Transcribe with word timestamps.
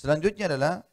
Selanjutnya 0.00 0.52
adalah 0.52 0.84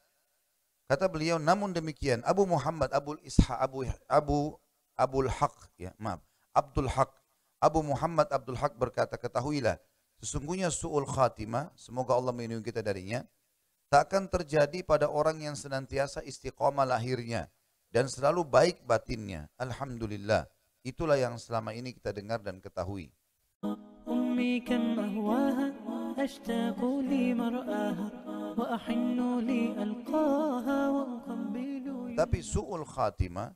kata 0.87 1.09
beliau 1.11 1.39
namun 1.39 1.71
demikian 1.73 2.21
Abu 2.23 2.47
Muhammad 2.47 2.91
Abu 2.93 3.17
Isha 3.23 3.57
Abu 3.59 3.87
Abu 4.07 4.55
Abul 4.93 5.27
Haq 5.31 5.55
ya 5.79 5.91
maaf 5.97 6.21
Abdul 6.53 6.91
Haq 6.91 7.09
Abu 7.57 7.81
Muhammad 7.81 8.29
Abdul 8.29 8.59
Haq 8.59 8.77
berkata 8.77 9.17
ketahuilah 9.17 9.79
sesungguhnya 10.21 10.69
suul 10.69 11.07
khatimah 11.07 11.73
semoga 11.73 12.13
Allah 12.13 12.35
melindungi 12.35 12.69
kita 12.69 12.85
darinya 12.85 13.25
tak 13.89 14.11
akan 14.11 14.29
terjadi 14.29 14.85
pada 14.85 15.09
orang 15.09 15.41
yang 15.41 15.55
senantiasa 15.57 16.21
istiqomah 16.21 16.85
lahirnya 16.85 17.49
dan 17.89 18.05
selalu 18.05 18.45
baik 18.45 18.85
batinnya 18.85 19.49
alhamdulillah 19.57 20.45
itulah 20.85 21.17
yang 21.17 21.39
selama 21.41 21.73
ini 21.73 21.95
kita 21.95 22.13
dengar 22.13 22.37
dan 22.43 22.61
ketahui 22.61 23.09
أمي 24.07 24.59
كم 24.59 24.99
أهواها 24.99 25.67
أشتاق 26.19 26.79
لمرآها 26.83 28.07
وأحن 28.26 28.26
لألقاها 28.26 28.26
وأقبل 28.26 28.26
tapi 32.18 32.38
su'ul 32.42 32.82
khatimah 32.82 33.54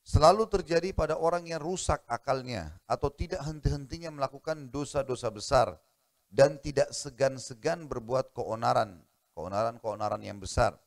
selalu 0.00 0.48
terjadi 0.48 0.96
pada 0.96 1.20
orang 1.20 1.44
yang 1.44 1.60
rusak 1.60 2.00
akalnya 2.08 2.80
atau 2.88 3.12
tidak 3.12 3.44
henti-hentinya 3.44 4.08
melakukan 4.08 4.72
dosa-dosa 4.72 5.28
besar 5.28 5.76
dan 6.32 6.56
tidak 6.64 6.88
segan-segan 6.96 7.84
berbuat 7.84 8.32
keonaran, 8.32 9.04
keonaran-keonaran 9.36 10.24
yang 10.24 10.40
besar. 10.40 10.80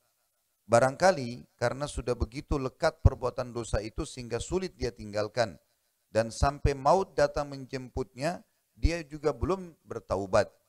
Barangkali 0.66 1.46
karena 1.62 1.86
sudah 1.86 2.18
begitu 2.18 2.58
lekat 2.58 3.06
perbuatan 3.06 3.54
dosa 3.54 3.78
itu 3.78 4.10
sehingga 4.10 4.42
sulit 4.42 4.74
dia 4.74 4.90
tinggalkan 4.90 5.62
dan 6.10 6.34
sampai 6.34 6.74
maut 6.74 7.14
datang 7.14 7.54
menjemputnya 7.54 8.42
dia 8.74 9.06
juga 9.06 9.30
belum 9.30 9.78
bertaubat. 9.86 10.61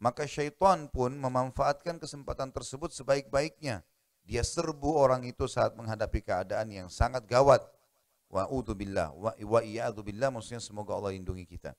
Maka 0.00 0.24
syaitan 0.24 0.88
pun 0.88 1.12
memanfaatkan 1.12 2.00
kesempatan 2.00 2.48
tersebut 2.56 2.88
sebaik-baiknya. 2.96 3.84
Dia 4.24 4.40
serbu 4.40 4.96
orang 4.96 5.28
itu 5.28 5.44
saat 5.44 5.76
menghadapi 5.76 6.24
keadaan 6.24 6.72
yang 6.72 6.88
sangat 6.88 7.28
gawat. 7.28 7.60
Wa 8.32 8.48
billah 8.72 9.12
wa, 9.12 9.36
wa 9.36 9.60
billah 10.00 10.28
maksudnya 10.32 10.62
semoga 10.64 10.96
Allah 10.96 11.12
lindungi 11.12 11.44
kita. 11.44 11.76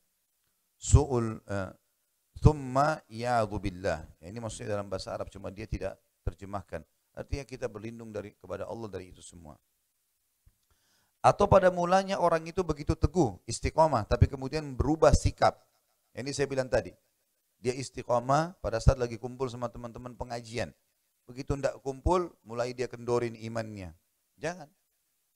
Su'ul 0.77 1.41
uh, 1.49 1.71
thumma 2.37 3.01
billah. 3.57 4.05
Ya, 4.21 4.25
ini 4.29 4.37
maksudnya 4.37 4.77
dalam 4.77 4.85
bahasa 4.85 5.17
Arab 5.17 5.33
cuma 5.33 5.49
dia 5.49 5.65
tidak 5.65 5.97
terjemahkan. 6.21 6.85
Artinya 7.17 7.43
kita 7.43 7.65
berlindung 7.65 8.13
dari 8.13 8.37
kepada 8.37 8.69
Allah 8.69 8.85
dari 8.85 9.09
itu 9.09 9.25
semua. 9.25 9.57
Atau 11.21 11.45
pada 11.45 11.69
mulanya 11.69 12.17
orang 12.17 12.41
itu 12.49 12.65
begitu 12.65 12.97
teguh, 12.97 13.37
istiqomah, 13.45 14.09
tapi 14.09 14.25
kemudian 14.25 14.73
berubah 14.73 15.13
sikap. 15.13 15.53
Ini 16.17 16.33
saya 16.33 16.49
bilang 16.49 16.65
tadi. 16.69 16.93
Dia 17.61 17.77
istiqomah 17.77 18.57
pada 18.57 18.81
saat 18.81 18.97
lagi 18.97 19.21
kumpul 19.21 19.45
sama 19.45 19.69
teman-teman 19.69 20.17
pengajian. 20.17 20.73
Begitu 21.29 21.53
tidak 21.53 21.77
kumpul, 21.85 22.33
mulai 22.41 22.73
dia 22.73 22.89
kendorin 22.89 23.37
imannya. 23.37 23.93
Jangan. 24.41 24.67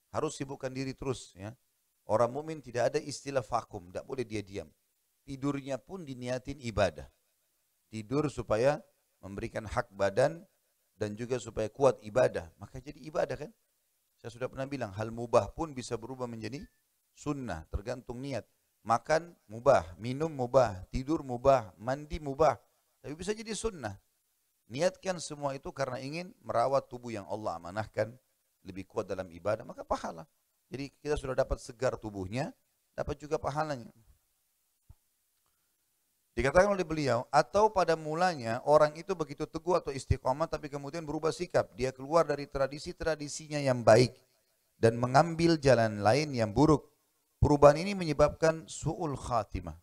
Harus 0.10 0.34
sibukkan 0.42 0.74
diri 0.74 0.98
terus. 0.98 1.38
ya. 1.38 1.54
Orang 2.10 2.34
mukmin 2.34 2.66
tidak 2.66 2.94
ada 2.94 3.00
istilah 3.02 3.46
vakum, 3.46 3.94
tidak 3.94 4.06
boleh 4.10 4.26
dia 4.26 4.42
diam. 4.42 4.70
Tidurnya 5.26 5.78
pun 5.78 6.02
diniatin 6.02 6.58
ibadah. 6.62 7.06
Tidur 7.94 8.30
supaya 8.34 8.82
memberikan 9.22 9.66
hak 9.70 9.94
badan 9.94 10.42
dan 10.98 11.14
juga 11.14 11.38
supaya 11.38 11.70
kuat 11.70 12.02
ibadah. 12.02 12.50
Maka 12.58 12.82
jadi 12.82 12.98
ibadah 13.06 13.38
kan? 13.38 13.52
Saya 14.22 14.32
sudah 14.34 14.48
pernah 14.50 14.66
bilang, 14.66 14.90
hal 14.94 15.14
mubah 15.14 15.54
pun 15.54 15.74
bisa 15.78 15.98
berubah 15.98 16.26
menjadi 16.26 16.62
sunnah, 17.14 17.66
tergantung 17.70 18.22
niat. 18.22 18.46
Makan 18.86 19.34
mubah, 19.50 19.98
minum 19.98 20.30
mubah, 20.30 20.86
tidur 20.94 21.26
mubah, 21.26 21.74
mandi 21.82 22.22
mubah. 22.22 22.62
Tapi 23.02 23.18
bisa 23.18 23.34
jadi 23.34 23.58
sunnah. 23.58 23.98
Niatkan 24.70 25.18
semua 25.18 25.58
itu 25.58 25.74
karena 25.74 25.98
ingin 25.98 26.30
merawat 26.46 26.86
tubuh 26.86 27.10
yang 27.10 27.26
Allah 27.26 27.58
amanahkan 27.58 28.14
lebih 28.62 28.86
kuat 28.86 29.10
dalam 29.10 29.26
ibadah, 29.34 29.66
maka 29.66 29.82
pahala. 29.82 30.30
Jadi 30.70 30.94
kita 31.02 31.18
sudah 31.18 31.34
dapat 31.38 31.58
segar 31.62 31.98
tubuhnya, 31.98 32.54
dapat 32.98 33.18
juga 33.18 33.42
pahalanya. 33.42 33.94
Dikatakan 36.36 36.74
oleh 36.74 36.84
beliau, 36.84 37.24
atau 37.32 37.72
pada 37.72 37.96
mulanya 37.96 38.60
orang 38.68 38.92
itu 39.00 39.16
begitu 39.16 39.48
teguh 39.48 39.80
atau 39.80 39.96
istiqomah 39.96 40.52
tapi 40.52 40.68
kemudian 40.68 41.02
berubah 41.08 41.32
sikap. 41.32 41.72
Dia 41.74 41.96
keluar 41.96 42.28
dari 42.28 42.44
tradisi-tradisinya 42.44 43.58
yang 43.62 43.82
baik 43.82 44.14
dan 44.76 45.00
mengambil 45.00 45.56
jalan 45.58 46.04
lain 46.04 46.36
yang 46.36 46.52
buruk. 46.52 46.95
Perubahan 47.46 47.78
ini 47.78 47.94
menyebabkan 47.94 48.66
su'ul 48.66 49.14
khatimah. 49.14 49.78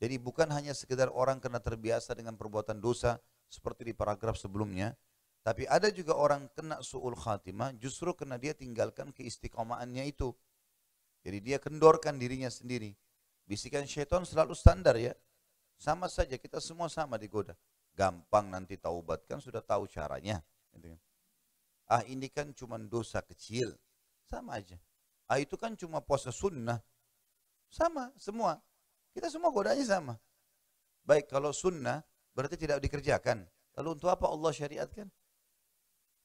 Jadi 0.00 0.16
bukan 0.16 0.48
hanya 0.48 0.72
sekedar 0.72 1.12
orang 1.12 1.36
kena 1.36 1.60
terbiasa 1.60 2.16
dengan 2.16 2.40
perbuatan 2.40 2.80
dosa 2.80 3.20
seperti 3.52 3.84
di 3.84 3.92
paragraf 3.92 4.40
sebelumnya, 4.40 4.96
tapi 5.44 5.68
ada 5.68 5.92
juga 5.92 6.16
orang 6.16 6.48
kena 6.56 6.80
su'ul 6.80 7.20
khatimah 7.20 7.76
justru 7.76 8.16
kena 8.16 8.40
dia 8.40 8.56
tinggalkan 8.56 9.12
keistiqomahannya 9.12 10.08
itu. 10.08 10.32
Jadi 11.20 11.52
dia 11.52 11.60
kendorkan 11.60 12.16
dirinya 12.16 12.48
sendiri. 12.48 12.96
Bisikan 13.44 13.84
syaitan 13.84 14.24
selalu 14.24 14.56
standar 14.56 14.96
ya. 14.96 15.12
Sama 15.76 16.08
saja 16.08 16.40
kita 16.40 16.64
semua 16.64 16.88
sama 16.88 17.20
digoda. 17.20 17.60
Gampang 17.92 18.48
nanti 18.48 18.80
taubat 18.80 19.28
kan 19.28 19.36
sudah 19.36 19.60
tahu 19.60 19.84
caranya. 19.84 20.40
Gitu 20.72 20.96
kan. 20.96 21.00
Ah 21.92 22.08
ini 22.08 22.32
kan 22.32 22.56
cuma 22.56 22.80
dosa 22.80 23.20
kecil. 23.20 23.76
Sama 24.24 24.56
aja. 24.56 24.80
Ah 25.30 25.38
itu 25.38 25.54
kan 25.54 25.78
cuma 25.78 26.02
puasa 26.02 26.34
sunnah. 26.34 26.82
Sama, 27.70 28.10
semua. 28.18 28.58
Kita 29.14 29.30
semua 29.30 29.54
godanya 29.54 29.86
sama. 29.86 30.18
Baik, 31.06 31.30
kalau 31.30 31.54
sunnah 31.54 32.02
berarti 32.34 32.58
tidak 32.58 32.82
dikerjakan. 32.82 33.46
Lalu 33.78 33.88
untuk 33.94 34.10
apa 34.10 34.26
Allah 34.26 34.50
syariatkan? 34.50 35.06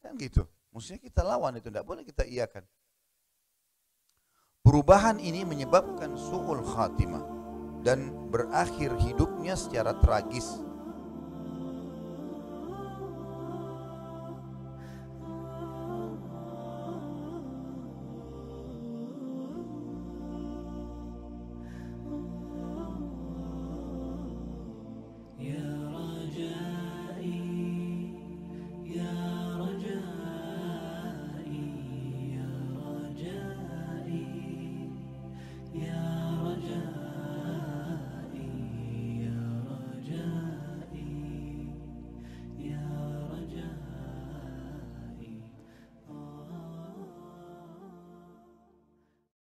Kan 0.02 0.18
gitu. 0.18 0.50
Maksudnya 0.74 1.06
kita 1.06 1.22
lawan 1.22 1.62
itu, 1.62 1.70
tidak 1.70 1.86
boleh 1.86 2.02
kita 2.02 2.26
iakan. 2.26 2.66
Perubahan 4.66 5.22
ini 5.22 5.46
menyebabkan 5.46 6.18
su'ul 6.18 6.66
khatimah 6.66 7.22
dan 7.86 8.10
berakhir 8.34 8.98
hidupnya 8.98 9.54
secara 9.54 9.94
tragis 10.02 10.65